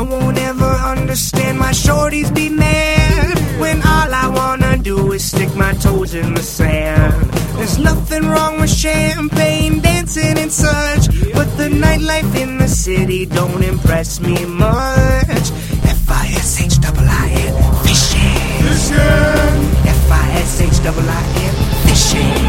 [0.00, 5.54] I won't ever understand my shorties be mad when all I wanna do is stick
[5.54, 7.30] my toes in the sand.
[7.58, 13.62] There's nothing wrong with champagne, dancing and such, but the nightlife in the city don't
[13.62, 15.46] impress me much.
[15.84, 17.54] F I S H I I N
[17.84, 18.96] fishing.
[19.84, 22.40] F I S H I I N fishing.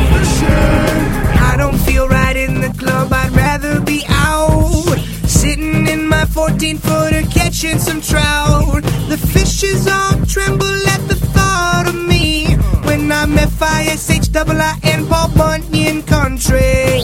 [1.52, 3.11] I don't feel right in the club.
[3.11, 4.99] I'd rather be out.
[5.27, 7.20] Sitting in my 14 footer
[7.61, 8.83] catching some trout.
[9.07, 14.29] The fishes all tremble at the thought of me when I'm F I S H
[14.35, 17.03] I N Paul Bunyan country.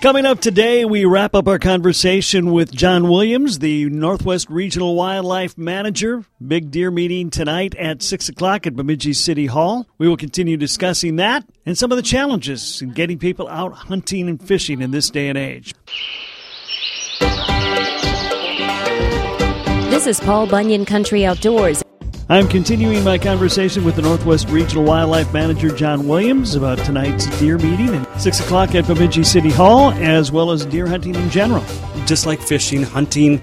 [0.00, 5.56] Coming up today, we wrap up our conversation with John Williams, the Northwest Regional Wildlife
[5.56, 6.24] Manager.
[6.46, 9.86] Big deer meeting tonight at 6 o'clock at Bemidji City Hall.
[9.98, 14.28] We will continue discussing that and some of the challenges in getting people out hunting
[14.28, 15.72] and fishing in this day and age.
[19.96, 21.82] This is Paul Bunyan Country Outdoors.
[22.28, 27.56] I'm continuing my conversation with the Northwest Regional Wildlife Manager, John Williams, about tonight's deer
[27.56, 31.64] meeting at 6 o'clock at Bemidji City Hall, as well as deer hunting in general.
[32.04, 33.40] Just like fishing, hunting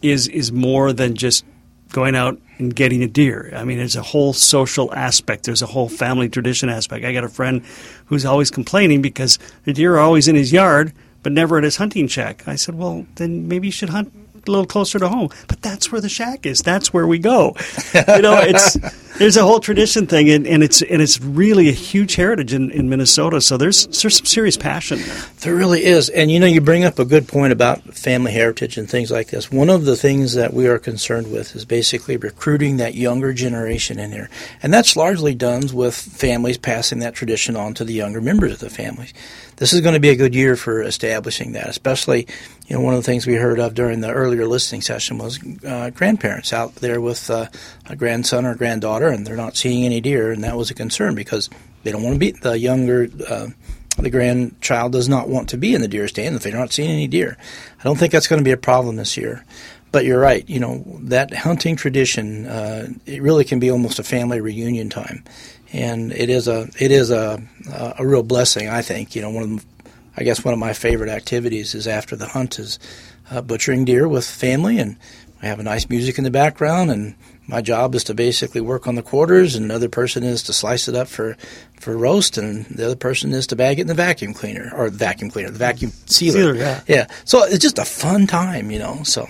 [0.00, 1.44] is, is more than just
[1.88, 3.52] going out and getting a deer.
[3.52, 5.46] I mean, there's a whole social aspect.
[5.46, 7.04] There's a whole family tradition aspect.
[7.04, 7.64] I got a friend
[8.06, 10.92] who's always complaining because the deer are always in his yard,
[11.24, 12.46] but never at his hunting shack.
[12.46, 14.12] I said, well, then maybe you should hunt
[14.46, 15.30] a little closer to home.
[15.46, 16.60] But that's where the shack is.
[16.60, 17.56] That's where we go.
[17.94, 18.76] You know, it's
[19.18, 22.70] there's a whole tradition thing, and, and it's and it's really a huge heritage in,
[22.70, 23.40] in Minnesota.
[23.40, 25.24] So there's there's some serious passion there.
[25.40, 28.78] There really is, and you know, you bring up a good point about family heritage
[28.78, 29.50] and things like this.
[29.50, 33.98] One of the things that we are concerned with is basically recruiting that younger generation
[33.98, 34.30] in here,
[34.62, 38.60] and that's largely done with families passing that tradition on to the younger members of
[38.60, 39.08] the family
[39.58, 41.68] this is going to be a good year for establishing that.
[41.68, 42.26] Especially,
[42.66, 45.38] you know, one of the things we heard of during the earlier listening session was
[45.64, 47.46] uh, grandparents out there with uh,
[47.86, 51.14] a grandson or granddaughter, and they're not seeing any deer, and that was a concern
[51.14, 51.50] because
[51.82, 53.08] they don't want to be the younger.
[53.28, 53.48] Uh,
[53.98, 56.90] the grandchild does not want to be in the deer stand if they're not seeing
[56.90, 57.36] any deer.
[57.80, 59.44] I don't think that's going to be a problem this year.
[59.90, 60.48] But you're right.
[60.48, 62.46] You know that hunting tradition.
[62.46, 65.24] Uh, it really can be almost a family reunion time
[65.72, 67.42] and it is a it is a
[67.98, 68.68] a real blessing.
[68.68, 71.86] I think you know one of the, I guess one of my favorite activities is
[71.86, 72.78] after the hunt is
[73.30, 74.96] uh, butchering deer with family, and
[75.42, 77.14] I have a nice music in the background, and
[77.46, 80.88] my job is to basically work on the quarters, and another person is to slice
[80.88, 81.36] it up for
[81.78, 84.90] for roast, and the other person is to bag it in the vacuum cleaner or
[84.90, 86.40] the vacuum cleaner, the vacuum sealer.
[86.40, 86.80] sealer yeah.
[86.86, 87.06] yeah.
[87.24, 89.02] So it's just a fun time, you know.
[89.04, 89.26] So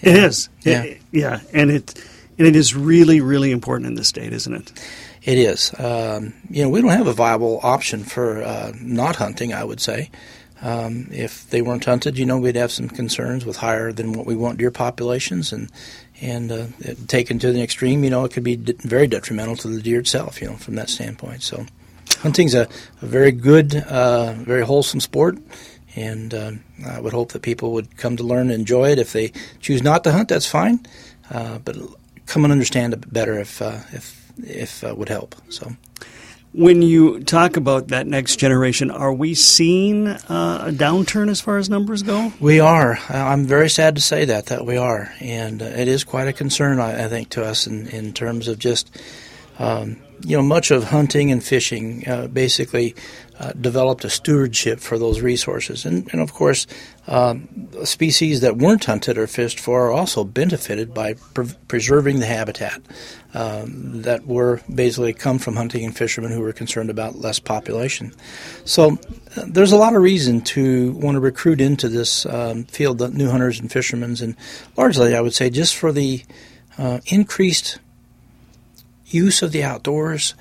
[0.00, 0.10] yeah.
[0.10, 0.48] it is.
[0.62, 1.94] Yeah, it, yeah, and it
[2.38, 4.72] and it is really really important in this state, isn't it?
[5.28, 5.74] It is.
[5.78, 9.52] Um, you know, we don't have a viable option for uh, not hunting.
[9.52, 10.10] I would say,
[10.62, 14.24] um, if they weren't hunted, you know, we'd have some concerns with higher than what
[14.24, 15.70] we want deer populations, and
[16.22, 16.66] and uh,
[17.08, 20.40] taken to the extreme, you know, it could be very detrimental to the deer itself.
[20.40, 21.42] You know, from that standpoint.
[21.42, 21.66] So,
[22.20, 22.66] hunting's a,
[23.02, 25.36] a very good, uh, very wholesome sport.
[25.94, 26.52] And uh,
[26.86, 28.98] I would hope that people would come to learn and enjoy it.
[28.98, 30.86] If they choose not to hunt, that's fine.
[31.30, 31.76] Uh, but
[32.24, 35.34] come and understand it better if uh, if if uh, would help.
[35.48, 35.72] So.
[36.54, 41.58] When you talk about that next generation, are we seeing uh, a downturn as far
[41.58, 42.32] as numbers go?
[42.40, 42.98] We are.
[43.10, 46.32] I'm very sad to say that that we are, and uh, it is quite a
[46.32, 48.90] concern, I, I, think, to us in, in terms of just
[49.58, 52.94] um, you know much of hunting and fishing uh, basically
[53.40, 55.84] uh, developed a stewardship for those resources.
[55.84, 56.66] And, and of course,
[57.06, 62.26] um, species that weren't hunted or fished for are also benefited by pre- preserving the
[62.26, 62.82] habitat
[63.34, 68.12] um, that were basically come from hunting and fishermen who were concerned about less population.
[68.64, 68.98] So
[69.36, 73.08] uh, there's a lot of reason to want to recruit into this um, field, the
[73.08, 74.34] new hunters and fishermen, and
[74.76, 76.24] largely, I would say, just for the
[76.76, 77.78] uh, increased
[79.08, 80.34] use of the outdoors.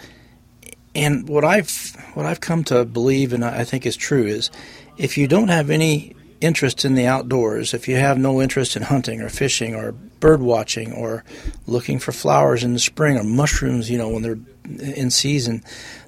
[0.95, 4.50] And what I've what I've come to believe and I think is true is
[4.97, 8.83] if you don't have any interest in the outdoors, if you have no interest in
[8.83, 11.24] hunting or fishing or bird watching or
[11.65, 14.39] looking for flowers in the spring or mushrooms, you know, when they're
[14.95, 15.63] in season,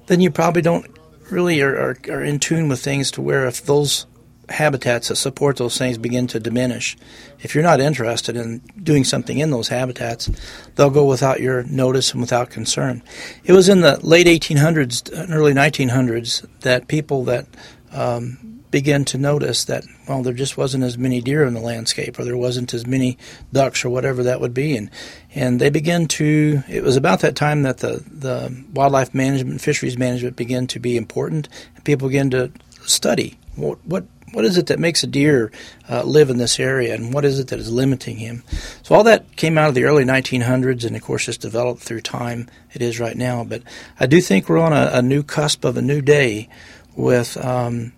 [0.06, 0.86] then you probably don't
[1.30, 4.06] really are, are, are in tune with things to where if those
[4.50, 6.96] habitats that support those things begin to diminish.
[7.40, 10.30] If you're not interested in doing something in those habitats,
[10.74, 13.02] they'll go without your notice and without concern.
[13.44, 17.46] It was in the late 1800s and early 1900s that people that
[17.92, 22.18] um, began to notice that well there just wasn't as many deer in the landscape
[22.18, 23.18] or there wasn't as many
[23.52, 24.90] ducks or whatever that would be and
[25.34, 29.98] and they began to it was about that time that the the wildlife management fisheries
[29.98, 32.50] management began to be important and people began to
[32.86, 35.50] study what what what is it that makes a deer
[35.88, 38.42] uh, live in this area, and what is it that is limiting him?
[38.82, 42.02] So all that came out of the early 1900s, and of course, it's developed through
[42.02, 42.48] time.
[42.72, 43.62] It is right now, but
[43.98, 46.48] I do think we're on a, a new cusp of a new day
[46.96, 47.36] with.
[47.44, 47.92] Um,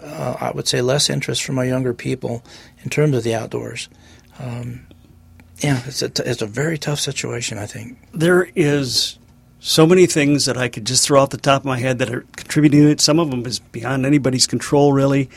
[0.00, 2.42] uh, I would say less interest from our younger people
[2.82, 3.90] in terms of the outdoors.
[4.38, 4.86] Um,
[5.58, 7.98] yeah, it's a, t- it's a very tough situation, I think.
[8.12, 9.18] There is
[9.60, 12.10] so many things that I could just throw off the top of my head that
[12.12, 13.00] are contributing to it.
[13.00, 15.30] Some of them is beyond anybody's control, really.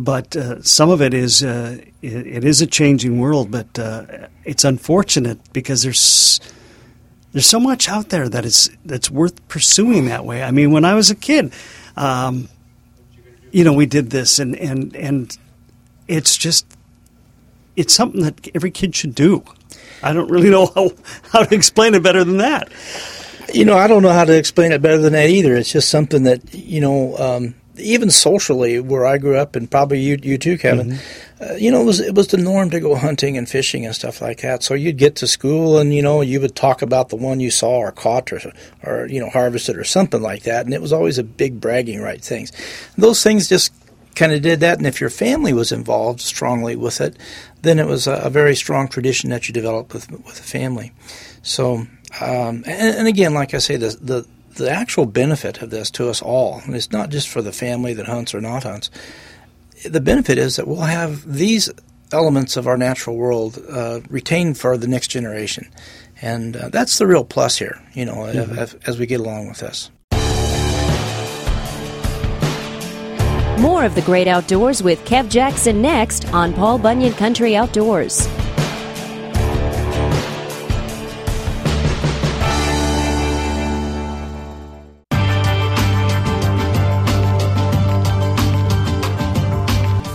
[0.00, 3.50] But uh, some of it is uh, it, it is a changing world.
[3.50, 6.40] But uh, it's unfortunate because there's
[7.32, 10.42] there's so much out there that is that's worth pursuing that way.
[10.42, 11.52] I mean, when I was a kid,
[11.96, 12.48] um,
[13.50, 15.36] you know, we did this, and and and
[16.06, 16.64] it's just
[17.76, 19.42] it's something that every kid should do.
[20.02, 20.90] I don't really know how,
[21.32, 22.70] how to explain it better than that.
[23.52, 25.56] You know, I don't know how to explain it better than that either.
[25.56, 30.00] It's just something that you know, um, even socially, where I grew up, and probably
[30.00, 30.92] you, you too, Kevin.
[30.92, 31.44] Mm-hmm.
[31.44, 33.94] Uh, you know, it was it was the norm to go hunting and fishing and
[33.94, 34.62] stuff like that.
[34.62, 37.50] So you'd get to school, and you know, you would talk about the one you
[37.50, 38.40] saw or caught or
[38.82, 42.00] or you know harvested or something like that, and it was always a big bragging
[42.00, 42.52] right things.
[42.96, 43.72] Those things just
[44.14, 47.16] kind of did that, and if your family was involved strongly with it,
[47.62, 50.92] then it was a, a very strong tradition that you developed with with the family.
[51.42, 51.86] So
[52.20, 54.26] um, and, and, again, like I say, the, the
[54.58, 57.94] the actual benefit of this to us all, and it's not just for the family
[57.94, 58.90] that hunts or not hunts.
[59.84, 61.70] The benefit is that we'll have these
[62.12, 65.70] elements of our natural world uh, retained for the next generation,
[66.20, 67.80] and uh, that's the real plus here.
[67.94, 68.58] You know, mm-hmm.
[68.58, 69.90] as, as we get along with this.
[73.60, 78.28] More of the great outdoors with Kev Jackson next on Paul Bunyan Country Outdoors.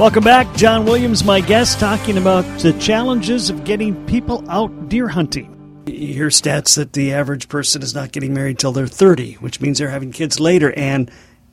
[0.03, 0.53] Welcome back.
[0.57, 5.85] John Williams, my guest, talking about the challenges of getting people out deer hunting.
[5.85, 9.61] You hear stats that the average person is not getting married till they're 30, which
[9.61, 10.73] means they're having kids later.
[10.73, 11.09] And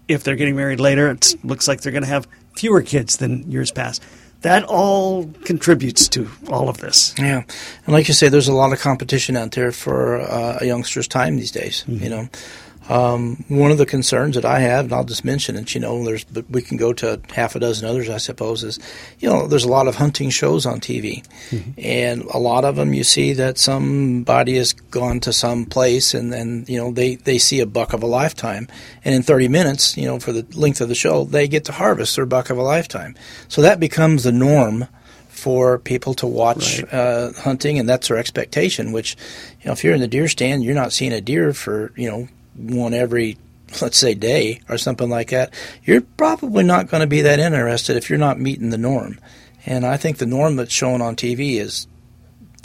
[0.09, 2.27] if they're getting married later, it looks like they're going to have
[2.57, 4.03] fewer kids than years past.
[4.41, 7.15] That all contributes to all of this.
[7.21, 7.45] Yeah.
[7.87, 11.07] And like you say, there's a lot of competition out there for uh, a youngster's
[11.07, 12.03] time these days, mm-hmm.
[12.03, 12.29] you know.
[12.91, 16.05] Um, one of the concerns that I have, and I'll just mention it, you know,
[16.05, 18.81] there's, but we can go to half a dozen others, I suppose, is,
[19.21, 21.25] you know, there's a lot of hunting shows on TV.
[21.51, 21.71] Mm-hmm.
[21.79, 26.33] And a lot of them you see that somebody has gone to some place and
[26.33, 28.67] then, you know, they, they see a buck of a lifetime.
[29.05, 31.73] And in 30 minutes, you know, for the length of the show, they get to
[31.73, 33.15] harvest their buck of a lifetime.
[33.47, 34.89] So that becomes the norm
[35.29, 36.93] for people to watch right.
[36.93, 38.91] uh, hunting, and that's their expectation.
[38.91, 39.17] Which,
[39.61, 42.11] you know, if you're in the deer stand, you're not seeing a deer for you
[42.11, 42.29] know
[42.61, 43.39] one every
[43.81, 45.55] let's say day or something like that,
[45.85, 49.19] you're probably not going to be that interested if you're not meeting the norm.
[49.67, 51.87] And I think the norm that's shown on TV is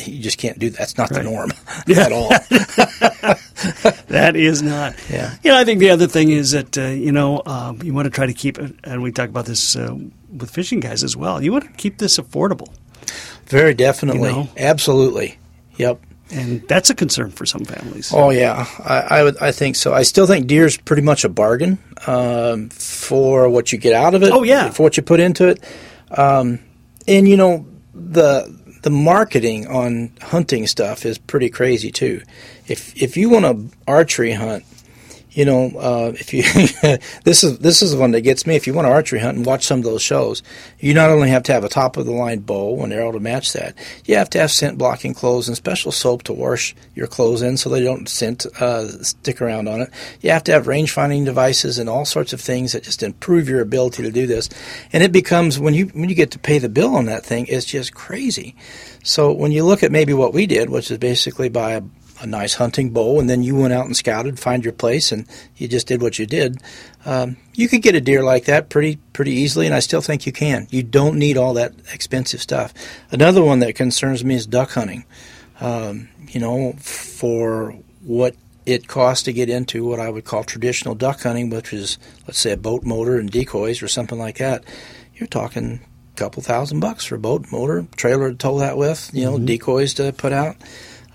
[0.04, 0.78] you just can't do that.
[0.78, 1.24] That's not right.
[1.24, 1.52] the norm
[1.96, 2.30] at all.
[4.08, 4.96] that is not.
[5.10, 5.36] Yeah.
[5.44, 8.06] You know, I think the other thing is that, uh, you know, um, you want
[8.06, 9.96] to try to keep it, and we talk about this uh,
[10.36, 12.74] with fishing guys as well, you want to keep this affordable.
[13.46, 14.30] Very definitely.
[14.30, 14.50] You know?
[14.58, 15.38] Absolutely.
[15.78, 16.02] Yep
[16.32, 18.12] and that's a concern for some families.
[18.14, 19.94] Oh yeah, I, I, would I think so.
[19.94, 21.78] I still think deer is pretty much a bargain
[22.08, 24.32] um, for what you get out of it.
[24.32, 25.64] Oh yeah, for what you put into it,
[26.12, 26.60] um,
[27.08, 32.22] and you know the the marketing on hunting stuff is pretty crazy too.
[32.68, 34.64] If if you want to archery hunt
[35.36, 36.44] you know, uh, if you
[37.26, 38.56] this is this is the one that gets me.
[38.56, 40.42] If you want to archery hunt and watch some of those shows,
[40.80, 43.20] you not only have to have a top of the line bow and arrow to
[43.20, 43.76] match that,
[44.06, 47.58] you have to have scent blocking clothes and special soap to wash your clothes in
[47.58, 49.90] so they don't scent uh, stick around on it.
[50.22, 53.50] You have to have range finding devices and all sorts of things that just improve
[53.50, 54.50] your ability to do this.
[54.94, 57.46] And it becomes when you when you get to pay the bill on that thing,
[57.48, 58.56] it's just crazy.
[59.04, 61.82] So when you look at maybe what we did, which is basically buy a
[62.22, 65.26] a nice hunting bow, and then you went out and scouted, find your place, and
[65.58, 66.62] you just did what you did.
[67.06, 70.26] Um, you could get a deer like that pretty pretty easily, and I still think
[70.26, 70.68] you can.
[70.70, 72.74] You don't need all that expensive stuff.
[73.12, 75.06] Another one that concerns me is duck hunting.
[75.60, 80.96] Um, you know, for what it costs to get into what I would call traditional
[80.96, 84.64] duck hunting, which is let's say a boat motor and decoys or something like that,
[85.16, 85.82] you're talking
[86.14, 89.36] a couple thousand bucks for a boat motor, trailer to tow that with, you know,
[89.36, 89.46] mm-hmm.
[89.46, 90.56] decoys to put out.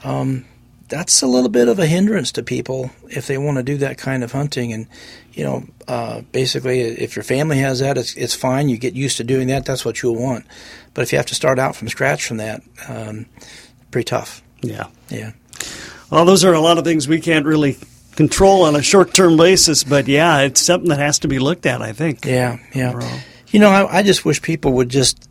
[0.04, 0.46] Um,
[0.90, 3.96] that's a little bit of a hindrance to people if they want to do that
[3.96, 4.72] kind of hunting.
[4.72, 4.86] And
[5.32, 8.68] you know, uh, basically, if your family has that, it's it's fine.
[8.68, 9.64] You get used to doing that.
[9.64, 10.44] That's what you'll want.
[10.92, 13.26] But if you have to start out from scratch from that, um,
[13.90, 14.42] pretty tough.
[14.60, 15.32] Yeah, yeah.
[16.10, 17.78] Well, those are a lot of things we can't really
[18.16, 19.84] control on a short term basis.
[19.84, 21.80] But yeah, it's something that has to be looked at.
[21.80, 22.26] I think.
[22.26, 23.20] Yeah, yeah.
[23.48, 25.28] You know, I, I just wish people would just.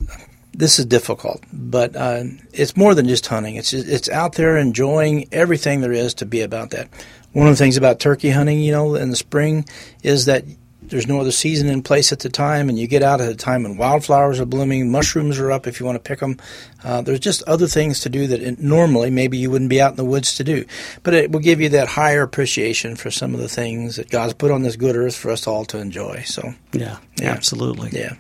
[0.59, 3.55] This is difficult, but uh, it's more than just hunting.
[3.55, 6.89] It's it's out there enjoying everything there is to be about that.
[7.31, 9.63] One of the things about turkey hunting, you know, in the spring,
[10.03, 10.43] is that
[10.81, 13.35] there's no other season in place at the time, and you get out at a
[13.35, 16.37] time when wildflowers are blooming, mushrooms are up if you want to pick them.
[16.83, 19.91] Uh, there's just other things to do that it, normally maybe you wouldn't be out
[19.91, 20.65] in the woods to do.
[21.03, 24.33] But it will give you that higher appreciation for some of the things that God's
[24.33, 26.23] put on this good earth for us all to enjoy.
[26.25, 27.31] So yeah, yeah.
[27.31, 27.97] absolutely.
[27.97, 28.15] Yeah.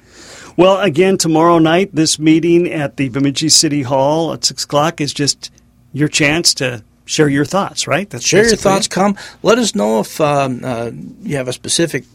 [0.57, 5.13] Well, again, tomorrow night, this meeting at the Bemidji City Hall at 6 o'clock is
[5.13, 5.51] just
[5.93, 8.09] your chance to share your thoughts, right?
[8.09, 8.85] That's share your thoughts.
[8.85, 8.91] It.
[8.91, 10.91] Come, let us know if um, uh,
[11.21, 12.05] you have a specific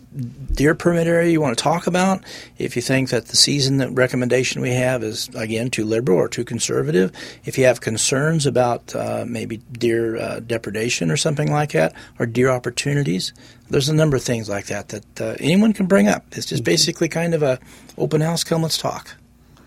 [0.53, 2.23] deer permit area you want to talk about.
[2.59, 6.29] If you think that the season that recommendation we have is again too liberal or
[6.29, 7.13] too conservative.
[7.45, 12.27] If you have concerns about uh, maybe deer uh, depredation or something like that, or
[12.27, 13.33] deer opportunities,
[13.71, 16.25] there's a number of things like that that uh, anyone can bring up.
[16.33, 16.73] It's just mm-hmm.
[16.73, 17.59] basically kind of a
[17.99, 18.45] open house.
[18.45, 19.17] Come, let's talk.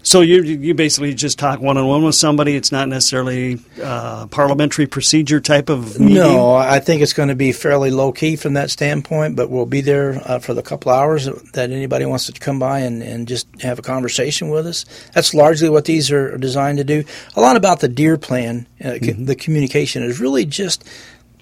[0.04, 2.56] So you you basically just talk one on one with somebody.
[2.56, 6.16] It's not necessarily uh, parliamentary procedure type of meeting.
[6.16, 9.36] No, I think it's going to be fairly low key from that standpoint.
[9.36, 12.80] But we'll be there uh, for the couple hours that anybody wants to come by
[12.80, 14.86] and, and just have a conversation with us.
[15.14, 17.04] That's largely what these are designed to do.
[17.36, 19.26] A lot about the deer plan, uh, mm-hmm.
[19.26, 20.88] the communication is really just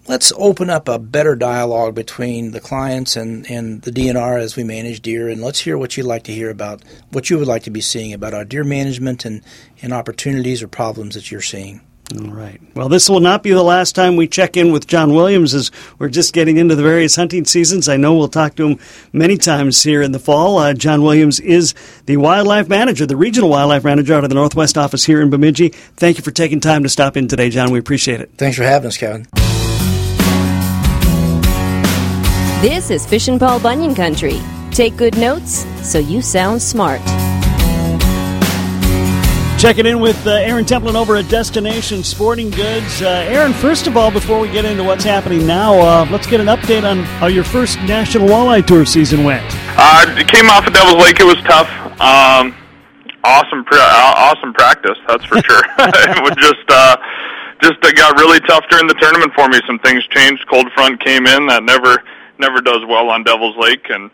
[0.08, 4.64] let's open up a better dialogue between the clients and, and the DNR as we
[4.64, 7.64] manage deer, and let's hear what you'd like to hear about, what you would like
[7.64, 9.42] to be seeing about our deer management and,
[9.82, 11.82] and opportunities or problems that you're seeing.
[12.14, 12.62] All right.
[12.76, 15.72] Well, this will not be the last time we check in with John Williams as
[15.98, 17.90] we're just getting into the various hunting seasons.
[17.90, 18.80] I know we'll talk to him
[19.12, 20.60] many times here in the fall.
[20.60, 21.74] Uh, John Williams is
[22.06, 25.70] the wildlife manager, the regional wildlife manager out of the Northwest office here in Bemidji.
[25.70, 27.72] Thank you for taking time to stop in today, John.
[27.72, 28.30] We appreciate it.
[28.38, 29.26] Thanks for having us, Kevin.
[32.66, 34.42] This is Fish and Paul Bunyan Country.
[34.72, 37.00] Take good notes so you sound smart.
[39.60, 43.04] Checking in with uh, Aaron Templin over at Destination Sporting Goods.
[43.04, 46.40] Uh, Aaron, first of all, before we get into what's happening now, uh, let's get
[46.40, 49.46] an update on how your first National Walleye Tour season went.
[49.78, 51.20] Uh, it came off of Devil's Lake.
[51.20, 51.70] It was tough.
[52.02, 52.56] Um,
[53.24, 54.98] awesome, pra- awesome practice.
[55.08, 55.62] That's for sure.
[55.78, 56.98] it was just uh,
[57.62, 59.60] just uh, got really tough during the tournament for me.
[59.68, 60.48] Some things changed.
[60.48, 62.04] Cold front came in that never
[62.40, 64.10] never does well on Devil's Lake, and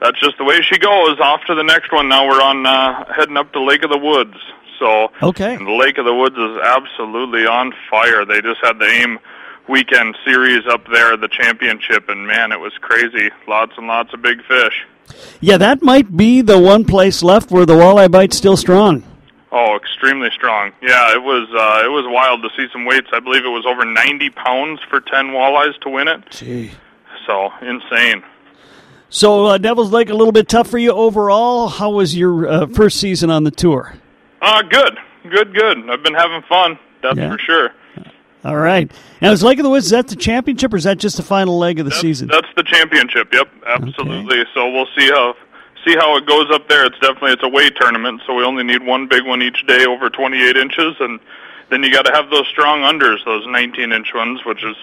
[0.00, 1.18] that's just the way she goes.
[1.20, 2.08] Off to the next one.
[2.08, 4.36] Now we're on uh, heading up to Lake of the Woods.
[4.78, 8.24] So okay, the Lake of the Woods is absolutely on fire.
[8.24, 9.18] They just had the AIM
[9.68, 13.30] weekend series up there, the championship, and man, it was crazy.
[13.48, 14.86] Lots and lots of big fish.
[15.40, 19.02] Yeah, that might be the one place left where the walleye bite's still strong.
[19.52, 20.72] Oh, extremely strong.
[20.82, 23.08] Yeah, it was uh, it was wild to see some weights.
[23.12, 26.30] I believe it was over 90 pounds for 10 walleyes to win it.
[26.30, 26.72] Gee.
[27.26, 28.22] So insane.
[29.08, 31.68] So uh, Devil's Lake a little bit tough for you overall.
[31.68, 33.94] How was your uh, first season on the tour?
[34.42, 34.98] Uh, good,
[35.30, 35.90] good, good.
[35.90, 36.78] I've been having fun.
[37.02, 37.30] That's yeah.
[37.30, 37.70] for sure.
[38.44, 38.90] All right.
[39.20, 41.22] Now, is Lake of the Woods is that the championship, or is that just the
[41.24, 42.28] final leg of the that's, season?
[42.28, 43.32] That's the championship.
[43.32, 44.38] Yep, absolutely.
[44.38, 44.50] Okay.
[44.54, 45.34] So we'll see how
[45.84, 46.84] see how it goes up there.
[46.84, 49.84] It's definitely it's a weight tournament, so we only need one big one each day
[49.84, 51.18] over 28 inches, and
[51.70, 54.76] then you got to have those strong unders, those 19 inch ones, which is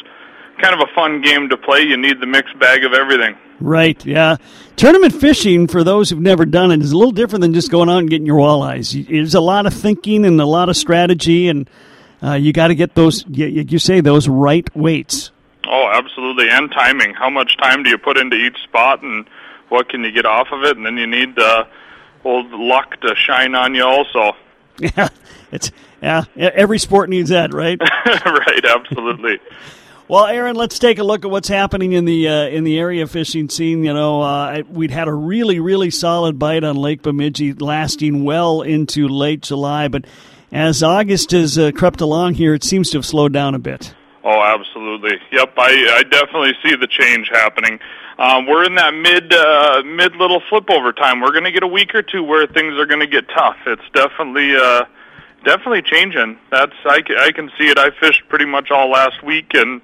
[0.61, 1.81] kind of a fun game to play.
[1.81, 3.35] You need the mixed bag of everything.
[3.59, 4.37] Right, yeah.
[4.75, 7.89] Tournament fishing, for those who've never done it, is a little different than just going
[7.89, 9.07] out and getting your walleyes.
[9.07, 11.69] There's a lot of thinking and a lot of strategy, and
[12.21, 15.31] uh, you got to get those, you, you say, those right weights.
[15.65, 17.13] Oh, absolutely, and timing.
[17.13, 19.25] How much time do you put into each spot, and
[19.69, 20.75] what can you get off of it?
[20.75, 21.65] And then you need uh,
[22.25, 24.35] old luck to shine on you, also.
[24.77, 25.09] Yeah,
[25.51, 26.25] it's yeah.
[26.35, 27.79] Every sport needs that, right?
[28.05, 29.39] right, absolutely.
[30.13, 33.07] Well, Aaron, let's take a look at what's happening in the uh, in the area
[33.07, 33.83] fishing scene.
[33.83, 38.61] You know, uh, we'd had a really really solid bite on Lake Bemidji, lasting well
[38.61, 39.87] into late July.
[39.87, 40.05] But
[40.51, 43.95] as August has uh, crept along here, it seems to have slowed down a bit.
[44.23, 45.17] Oh, absolutely.
[45.31, 47.79] Yep, I, I definitely see the change happening.
[48.19, 51.21] Um, we're in that mid uh, mid little flip over time.
[51.21, 53.57] We're going to get a week or two where things are going to get tough.
[53.65, 54.55] It's definitely.
[54.55, 54.83] Uh,
[55.43, 56.37] definitely changing.
[56.51, 57.77] That's I, I can see it.
[57.77, 59.81] I fished pretty much all last week, and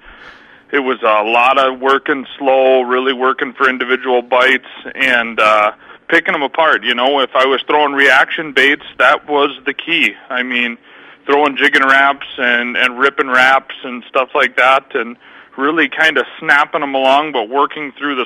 [0.72, 5.72] it was a lot of working slow, really working for individual bites and uh,
[6.08, 6.84] picking them apart.
[6.84, 10.14] You know, if I was throwing reaction baits, that was the key.
[10.30, 10.78] I mean,
[11.26, 15.18] throwing jigging Raps and and ripping Raps and stuff like that, and
[15.58, 18.26] really kind of snapping them along, but working through the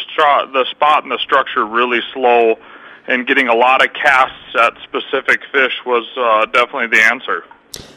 [0.53, 2.57] the spot and the structure really slow
[3.07, 7.43] and getting a lot of casts at specific fish was uh, definitely the answer.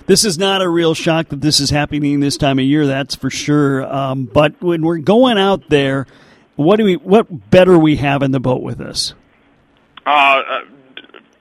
[0.07, 2.87] This is not a real shock that this is happening this time of year.
[2.87, 3.85] That's for sure.
[3.85, 6.07] Um, but when we're going out there,
[6.55, 6.97] what do we?
[6.97, 9.15] What better we have in the boat with us?
[10.07, 10.43] Uh,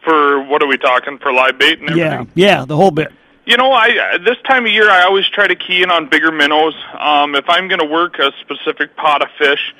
[0.03, 2.29] for what are we talking for live bait and everything?
[2.35, 3.11] Yeah, yeah, the whole bit.
[3.45, 6.31] You know, I this time of year I always try to key in on bigger
[6.31, 6.75] minnows.
[6.99, 9.73] Um, if I'm going to work a specific pot of fish,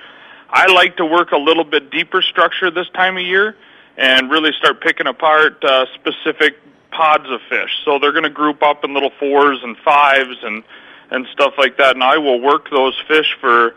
[0.50, 3.56] I like to work a little bit deeper structure this time of year
[3.98, 6.58] and really start picking apart uh, specific
[6.92, 7.72] pods of fish.
[7.84, 10.64] So they're going to group up in little fours and fives and
[11.12, 11.96] and stuff like that.
[11.96, 13.75] And I will work those fish for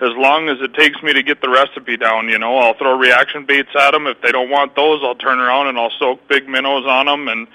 [0.00, 2.28] as long as it takes me to get the recipe down.
[2.28, 4.06] You know, I'll throw reaction baits at them.
[4.06, 7.28] If they don't want those, I'll turn around and I'll soak big minnows on them
[7.28, 7.48] and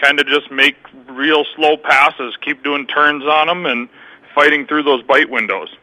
[0.00, 0.76] kind of just make
[1.08, 3.88] real slow passes, keep doing turns on them and
[4.34, 5.74] fighting through those bite windows.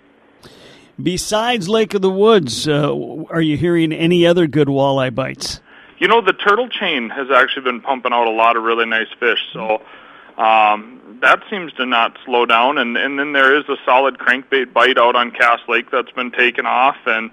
[1.02, 2.96] Besides Lake of the Woods, uh,
[3.30, 5.60] are you hearing any other good walleye bites?
[5.98, 9.08] You know, the turtle chain has actually been pumping out a lot of really nice
[9.20, 9.82] fish, so
[10.38, 12.78] um, that seems to not slow down.
[12.78, 16.32] And, and then there is a solid crankbait bite out on Cass Lake that's been
[16.32, 17.32] taken off, and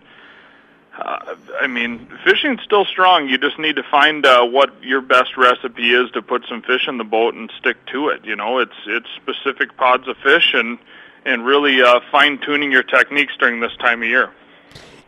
[0.98, 3.28] uh, I mean, fishing's still strong.
[3.28, 6.86] You just need to find uh, what your best recipe is to put some fish
[6.86, 8.24] in the boat and stick to it.
[8.24, 10.78] You know, it's it's specific pods of fish and
[11.24, 14.30] and really uh, fine tuning your techniques during this time of year.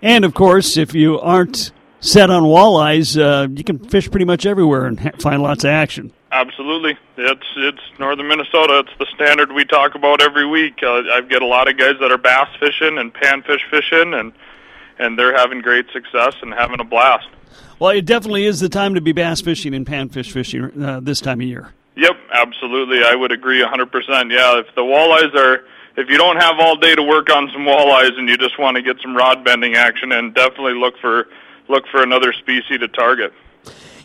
[0.01, 1.71] And of course, if you aren't
[2.05, 6.13] set on walleyes, uh, you can fish pretty much everywhere and find lots of action.
[6.31, 8.81] Absolutely, it's it's northern Minnesota.
[8.81, 10.83] It's the standard we talk about every week.
[10.83, 14.33] Uh, I've got a lot of guys that are bass fishing and panfish fishing, and
[14.99, 17.29] and they're having great success and having a blast.
[17.79, 21.21] Well, it definitely is the time to be bass fishing and panfish fishing uh, this
[21.21, 21.73] time of year.
[21.97, 23.05] Yep, absolutely.
[23.05, 24.33] I would agree 100%.
[24.33, 25.65] Yeah, if the walleyes are
[25.97, 28.77] if you don't have all day to work on some walleyes and you just want
[28.77, 31.29] to get some rod bending action and definitely look for
[31.69, 33.33] look for another species to target.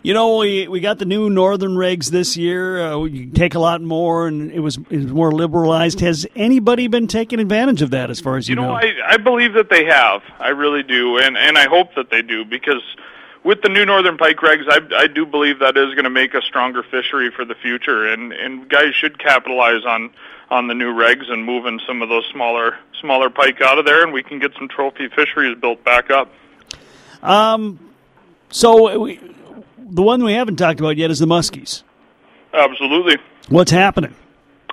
[0.01, 2.81] You know, we we got the new northern regs this year.
[2.81, 5.99] Uh, you take a lot more, and it was it was more liberalized.
[5.99, 9.17] Has anybody been taking advantage of that, as far as you, You know, I, I
[9.17, 10.21] believe that they have.
[10.39, 12.81] I really do, and and I hope that they do because
[13.43, 16.33] with the new northern pike regs, I I do believe that is going to make
[16.33, 20.11] a stronger fishery for the future, and and guys should capitalize on
[20.49, 24.01] on the new regs and moving some of those smaller smaller pike out of there,
[24.01, 26.31] and we can get some trophy fisheries built back up.
[27.21, 27.79] Um,
[28.49, 29.19] so we,
[29.77, 31.83] the one we haven't talked about yet is the muskies.
[32.53, 33.17] Absolutely.
[33.49, 34.15] What's happening?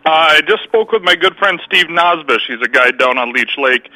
[0.05, 2.47] Uh, I just spoke with my good friend Steve Nosbish.
[2.47, 3.89] He's a guide down on Leech Lake,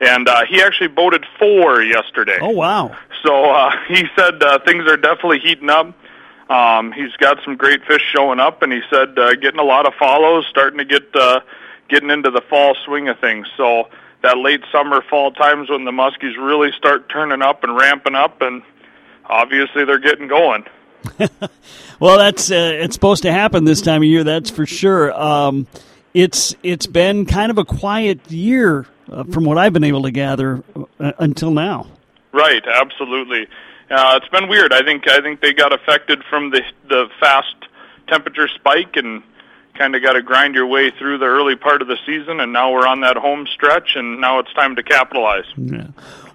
[0.00, 2.38] and uh, he actually boated four yesterday.
[2.40, 2.96] Oh wow!
[3.22, 5.94] So uh, he said uh, things are definitely heating up.
[6.48, 9.86] Um, he's got some great fish showing up, and he said uh, getting a lot
[9.86, 11.40] of follows, starting to get uh,
[11.88, 13.46] getting into the fall swing of things.
[13.56, 13.88] So
[14.22, 18.40] that late summer, fall times when the muskies really start turning up and ramping up,
[18.42, 18.62] and
[19.26, 20.64] obviously they're getting going.
[22.00, 24.24] Well, that's uh, it's supposed to happen this time of year.
[24.24, 25.12] That's for sure.
[25.12, 25.66] Um,
[26.14, 30.10] it's it's been kind of a quiet year uh, from what I've been able to
[30.10, 30.64] gather
[30.98, 31.88] uh, until now.
[32.32, 33.46] Right, absolutely.
[33.90, 34.72] Uh, it's been weird.
[34.72, 37.54] I think I think they got affected from the the fast
[38.08, 39.22] temperature spike and
[39.80, 42.52] kind of got to grind your way through the early part of the season, and
[42.52, 45.46] now we're on that home stretch, and now it's time to capitalize.
[45.56, 45.86] Yeah.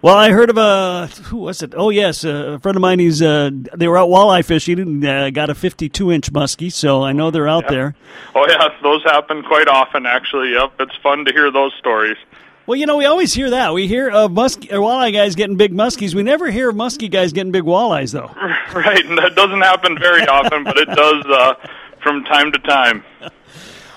[0.02, 1.74] Well, I heard of a who was it?
[1.78, 2.98] Oh yes, a friend of mine.
[2.98, 6.72] He's uh, they were out walleye fishing and uh, got a 52 inch muskie.
[6.72, 7.96] So I know they're out there.
[8.34, 10.08] Oh yeah, those happen quite often.
[10.08, 12.18] Actually, yep, it's fun to hear those stories.
[12.68, 13.76] Well, you know, we always hear that.
[13.76, 16.16] We hear of muskie or walleye guys getting big muskies.
[16.16, 18.32] We never hear of muskie guys getting big walleyes, though.
[18.74, 21.54] right, and that doesn't happen very often, but it does uh,
[22.06, 23.04] from time to time.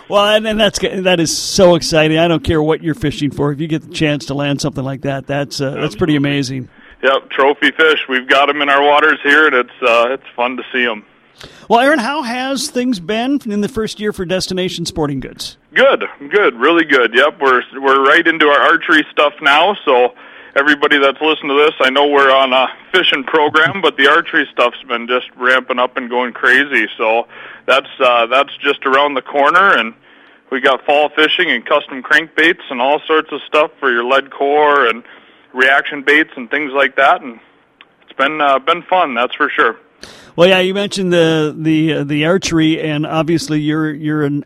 [0.08, 2.16] Well, and, and that's that is so exciting.
[2.16, 3.52] I don't care what you're fishing for.
[3.52, 6.70] If you get the chance to land something like that, that's uh, that's pretty amazing.
[7.02, 7.98] Yep, trophy fish.
[8.08, 11.04] We've got them in our waters here, and it's uh, it's fun to see them.
[11.68, 15.58] Well, Aaron, how has things been in the first year for Destination Sporting Goods?
[15.74, 17.14] Good, good, really good.
[17.14, 19.76] Yep, we're we're right into our archery stuff now.
[19.84, 20.14] So
[20.56, 24.48] everybody that's listening to this, I know we're on a fishing program, but the archery
[24.52, 26.88] stuff's been just ramping up and going crazy.
[26.96, 27.28] So
[27.68, 29.94] that's uh, that's just around the corner, and
[30.50, 34.32] we got fall fishing and custom crankbaits and all sorts of stuff for your lead
[34.32, 35.04] core and
[35.52, 37.20] reaction baits and things like that.
[37.20, 37.38] And
[38.02, 39.76] it's been uh, been fun, that's for sure.
[40.34, 44.44] Well, yeah, you mentioned the the uh, the archery, and obviously you're you're an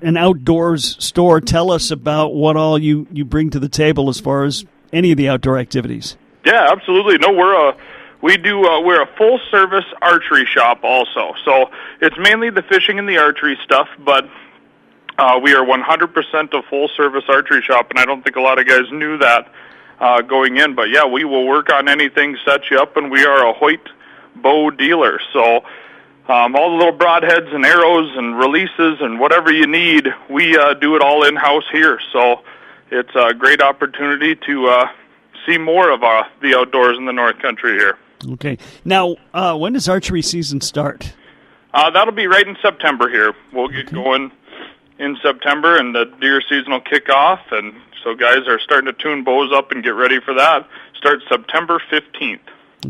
[0.00, 1.40] an outdoors store.
[1.40, 5.10] Tell us about what all you you bring to the table as far as any
[5.10, 6.16] of the outdoor activities.
[6.44, 7.18] Yeah, absolutely.
[7.18, 7.76] No, we're a
[8.22, 11.34] we do uh, we're a full service archery shop also.
[11.44, 14.28] So it's mainly the fishing and the archery stuff, but
[15.18, 18.58] uh, we are 100% a full service archery shop, and I don't think a lot
[18.58, 19.50] of guys knew that
[19.98, 20.74] uh, going in.
[20.74, 23.88] But yeah, we will work on anything, set you up, and we are a Hoyt
[24.36, 25.18] bow dealer.
[25.32, 25.64] So
[26.28, 30.74] um, all the little broadheads and arrows and releases and whatever you need, we uh,
[30.74, 31.98] do it all in house here.
[32.12, 32.42] So
[32.90, 34.86] it's a great opportunity to uh,
[35.46, 37.96] see more of uh, the outdoors in the North Country here.
[38.32, 38.58] Okay.
[38.84, 41.12] Now, uh, when does archery season start?
[41.72, 43.34] Uh, that'll be right in September here.
[43.52, 44.32] We'll get going
[44.98, 48.92] in September, and the deer season will kick off, and so guys are starting to
[48.94, 50.66] tune bows up and get ready for that.
[50.96, 52.40] Starts September 15th.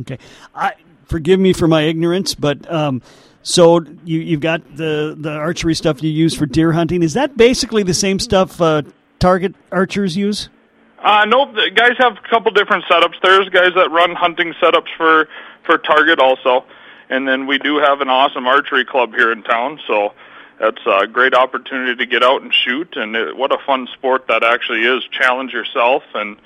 [0.01, 0.18] Okay.
[0.55, 0.75] I
[1.07, 3.03] forgive me for my ignorance, but um,
[3.42, 7.03] so you you've got the the archery stuff you use for deer hunting.
[7.03, 8.83] Is that basically the same stuff uh,
[9.18, 10.49] target archers use?
[10.98, 11.54] Uh, nope.
[11.54, 13.14] The guys have a couple different setups.
[13.22, 15.28] There's guys that run hunting setups for
[15.64, 16.64] for target also,
[17.11, 19.80] and then we do have an awesome archery club here in town.
[19.87, 20.12] So
[20.59, 24.26] that's a great opportunity to get out and shoot, and it, what a fun sport
[24.28, 25.04] that actually is.
[25.11, 26.37] Challenge yourself, and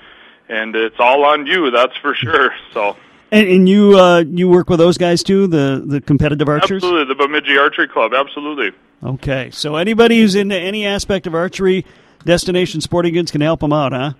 [0.49, 1.71] and it's all on you.
[1.71, 2.53] That's for sure.
[2.73, 2.95] So.
[3.33, 6.83] And, and you uh, you work with those guys too, the the competitive archers.
[6.83, 8.13] Absolutely, the Bemidji Archery Club.
[8.13, 8.71] Absolutely.
[9.01, 11.85] Okay, so anybody who's into any aspect of archery,
[12.25, 14.13] Destination Sporting Goods can help them out, huh?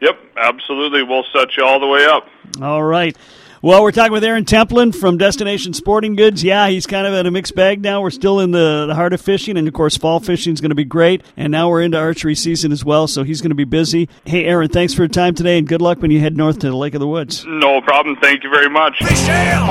[0.00, 1.02] Yep, absolutely.
[1.02, 2.26] We'll set you all the way up.
[2.60, 3.16] All right.
[3.62, 6.44] Well, we're talking with Aaron Templin from Destination Sporting Goods.
[6.44, 8.02] Yeah, he's kind of in a mixed bag now.
[8.02, 10.70] We're still in the, the heart of fishing, and of course, fall fishing is going
[10.70, 11.22] to be great.
[11.36, 14.08] And now we're into archery season as well, so he's going to be busy.
[14.24, 16.68] Hey, Aaron, thanks for your time today, and good luck when you head north to
[16.68, 17.44] the Lake of the Woods.
[17.46, 18.16] No problem.
[18.20, 18.98] Thank you very much.
[18.98, 19.66] Fish ale,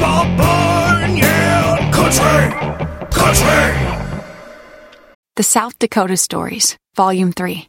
[0.00, 4.24] Paul Bunyan, country, country.
[5.36, 7.68] The South Dakota Stories, Volume 3.